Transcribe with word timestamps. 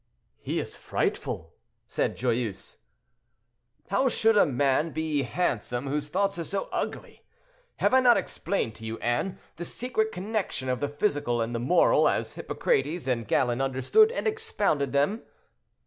"He 0.39 0.59
is 0.59 0.75
frightful," 0.75 1.53
said 1.85 2.17
Joyeuse. 2.17 2.77
"How 3.91 4.09
should 4.09 4.35
a 4.35 4.47
man 4.47 4.89
be 4.89 5.21
handsome 5.21 5.85
whose 5.85 6.07
thoughts 6.07 6.39
are 6.39 6.43
so 6.43 6.69
ugly? 6.71 7.21
Have 7.75 7.93
I 7.93 7.99
not 7.99 8.17
explained 8.17 8.73
to 8.77 8.83
you, 8.87 8.97
Anne, 8.97 9.37
the 9.57 9.63
secret 9.63 10.11
connection 10.11 10.69
of 10.69 10.79
the 10.79 10.89
physical 10.89 11.39
and 11.39 11.53
the 11.53 11.59
moral, 11.59 12.07
as 12.09 12.33
Hippocrates 12.33 13.07
and 13.07 13.27
Galen 13.27 13.61
understood 13.61 14.11
and 14.11 14.25
expounded 14.25 14.91
them?" 14.91 15.21